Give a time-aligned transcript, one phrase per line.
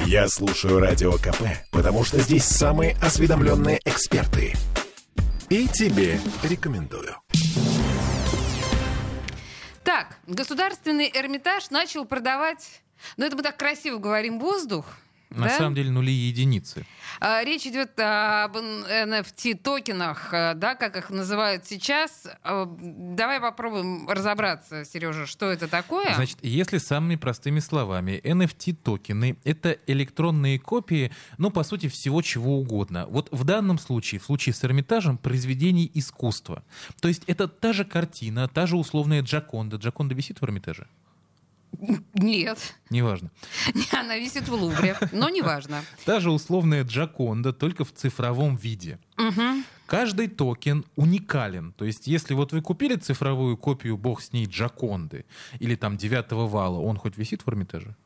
[0.00, 4.54] Я слушаю Радио КП, потому что здесь самые осведомленные эксперты.
[5.48, 7.16] И тебе рекомендую.
[9.84, 12.82] Так, государственный Эрмитаж начал продавать,
[13.16, 14.84] ну это мы так красиво говорим, воздух,
[15.30, 15.58] На да?
[15.58, 16.86] самом деле нули и единицы.
[17.20, 22.26] А, Речь идет об NFT-токенах, э, да, как их называют сейчас.
[22.42, 26.14] А, Давай попробуем разобраться, Сережа, что это такое.
[26.14, 33.06] Значит, если самыми простыми словами, NFT-токены— это электронные копии, ну, по сути, всего чего угодно.
[33.08, 36.62] Вот в данном случае, в случае с Эрмитажем, произведений искусства.
[37.00, 39.76] То есть это та же картина, та же условная Джаконда.
[39.76, 40.86] Джаконда висит в Эрмитаже?
[42.14, 43.30] Нет, Неважно.
[43.92, 45.82] она висит в Лувре, но неважно.
[46.04, 48.98] Та же условная Джаконда, только в цифровом виде.
[49.16, 49.64] Мгм.
[49.86, 51.72] Каждый токен уникален.
[51.72, 55.24] То есть, если вот вы купили цифровую копию, бог с ней, Джаконды,
[55.60, 57.96] или там девятого вала, он хоть висит в Эрмитаже?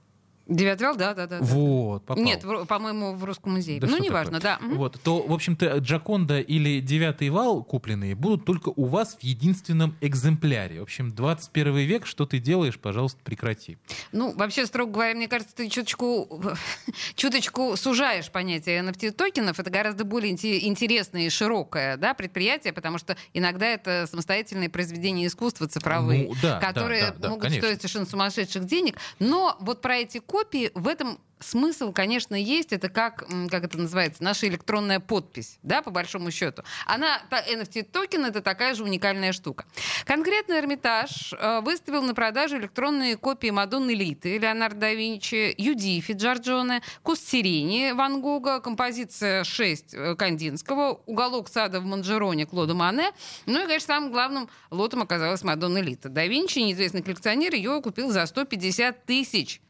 [0.49, 1.39] Девятый вал, да, да, да.
[1.41, 2.23] Вот, попал.
[2.23, 3.81] Нет, по-моему, в Русском музее.
[3.81, 4.59] Да ну, неважно, да.
[4.61, 9.97] Вот, то, в общем-то, Джаконда или девятый вал купленные будут только у вас в единственном
[10.01, 10.81] экземпляре.
[10.81, 13.79] В общем, 21 век, что ты делаешь, пожалуйста, прекрати.
[14.11, 16.43] Ну, вообще, строго говоря, мне кажется, ты чуточку,
[17.15, 19.59] чуточку сужаешь понятие NFT-токенов.
[19.59, 25.27] Это гораздо более инте- интересное и широкое да, предприятие, потому что иногда это самостоятельные произведения
[25.27, 27.63] искусства цифровые, Ну, да, которые да, да, да, могут конечно.
[27.67, 28.97] стоить совершенно сумасшедших денег.
[29.19, 32.73] Но вот про эти копии в этом смысл, конечно, есть.
[32.73, 36.63] Это как, как это называется, наша электронная подпись, да, по большому счету.
[36.87, 39.67] Она, NFT-токен, это такая же уникальная штука.
[40.07, 46.83] Конкретно Эрмитаж э, выставил на продажу электронные копии Мадонны Литы, Леонардо да Винчи, Юдифи Джорджоне,
[47.03, 53.13] Куст сирени Ван Гога, композиция 6 э, Кандинского, уголок сада в Манжероне Клода Мане.
[53.47, 56.09] Ну и, конечно, самым главным лотом оказалась Мадонна Лита.
[56.09, 59.61] Да Винчи, неизвестный коллекционер, ее купил за 150 тысяч.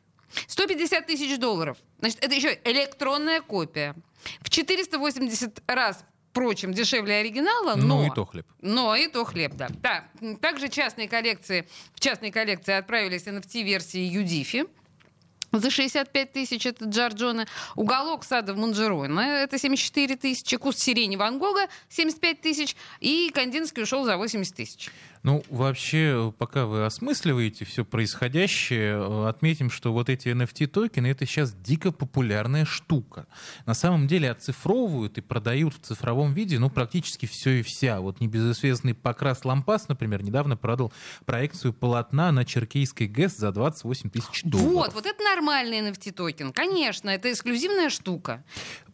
[0.47, 1.77] 150 тысяч долларов.
[2.00, 3.94] Значит, это еще электронная копия.
[4.41, 8.00] В 480 раз, впрочем, дешевле оригинала, но...
[8.00, 8.47] Ну и то хлеб.
[8.61, 9.68] Но и то хлеб, да.
[9.80, 10.08] да.
[10.40, 14.67] Также частные коллекции, в частные коллекции отправились NFT-версии Юдифи.
[15.52, 17.46] За 65 тысяч это Джорджоне.
[17.77, 20.57] Уголок сада в Монжероне это 74 тысячи.
[20.57, 22.77] Куст сирени Ван Гога 75 тысяч.
[23.01, 24.90] И Кандинский ушел за 80 тысяч.
[25.23, 31.52] Ну, вообще, пока вы осмысливаете все происходящее, э, отметим, что вот эти NFT-токены— это сейчас
[31.52, 33.27] дико популярная штука.
[33.64, 38.01] На самом деле оцифровывают и продают в цифровом виде, ну, практически все и вся.
[38.01, 40.92] Вот небезызвестный Покрас Лампас, например, недавно продал
[41.24, 44.73] проекцию полотна на Черкейской ГЭС за 28 тысяч долларов.
[44.73, 46.53] Вот, вот это нормальный NFT-токен.
[46.53, 48.45] Конечно, это эксклюзивная штука.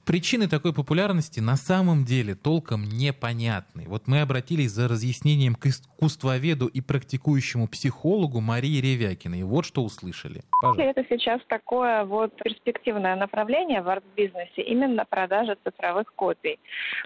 [0.09, 3.85] Причины такой популярности на самом деле толком непонятны.
[3.89, 9.43] Вот мы обратились за разъяснением к искусствоведу и практикующему психологу Марии Ревякиной.
[9.43, 10.45] Вот что услышали.
[10.63, 10.83] Пожалуйста.
[10.85, 16.59] Это сейчас такое вот перспективное направление в арт-бизнесе, именно продажа цифровых копий.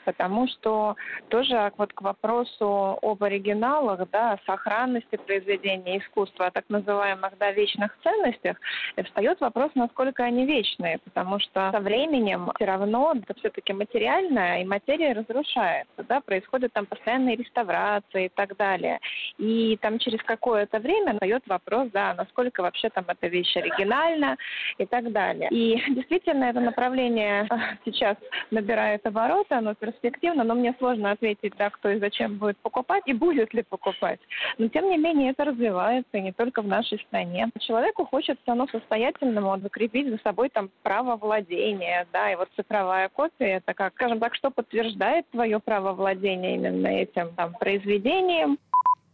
[0.04, 0.94] Потому что
[1.28, 7.98] тоже вот к вопросу об оригиналах, да, сохранности произведения искусства, о так называемых да, вечных
[8.04, 8.58] ценностях,
[8.94, 10.98] э, встает вопрос, насколько они вечные.
[10.98, 16.04] Потому что со временем все равно это все-таки материальное, и материя разрушается.
[16.08, 18.98] Да, происходят там постоянные реставрации и так далее.
[19.38, 24.36] И там через какое-то время встает вопрос, да, насколько вообще там эта вещь оригинальна
[24.78, 25.48] и так далее.
[25.50, 28.16] И действительно это направление э, сейчас
[28.50, 33.12] набирает обороты, оно перспективно, но мне сложно ответить, да, кто и зачем будет покупать и
[33.12, 34.20] будет ли покупать.
[34.58, 37.48] Но тем не менее это развивается и не только в нашей стране.
[37.60, 42.81] Человеку хочется, ну, состоятельному закрепить за собой там право владения, да, и вот цифровая
[43.14, 48.58] копия, это как, скажем так, что подтверждает твое право владения именно этим там произведением.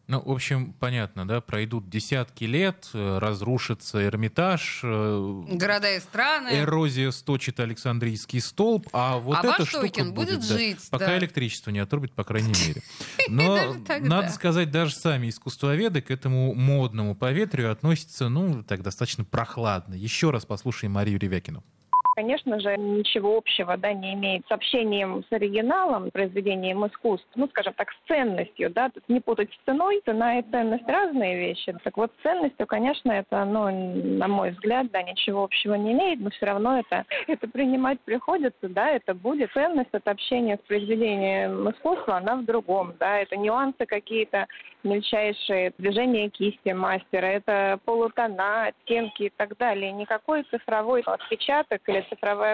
[0.08, 6.48] Ну, в общем, понятно, да, пройдут десятки лет, э, разрушится Эрмитаж, э, Города и страны.
[6.60, 11.18] эрозия сточит Александрийский столб, а вот А эта ваш штука будет да, жить, пока да.
[11.18, 12.80] электричество не отрубит, по крайней мере.
[13.28, 19.92] Но, надо сказать, даже сами искусствоведы к этому модному поветрию относятся, ну, так достаточно прохладно.
[19.92, 21.62] Еще раз послушаем Марию Ревякину.
[22.18, 27.74] Конечно же, ничего общего да, не имеет с общением с оригиналом, произведением искусств, ну, скажем
[27.74, 31.72] так, с ценностью, да, тут не путать с ценой, цена и ценность разные вещи.
[31.84, 33.70] Так вот, с ценностью, конечно, это, ну,
[34.16, 38.68] на мой взгляд, да, ничего общего не имеет, но все равно это, это принимать приходится,
[38.68, 43.86] да, это будет ценность от общения с произведением искусства, она в другом, да, это нюансы
[43.86, 44.48] какие-то,
[44.82, 49.92] мельчайшие движения кисти мастера, это полутона, оттенки и так далее.
[49.92, 52.46] Никакой цифровой отпечаток или цифровая